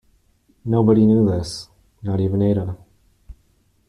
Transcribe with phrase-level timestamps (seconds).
[0.65, 1.69] Nobody knew this,
[2.01, 2.75] not even Ada.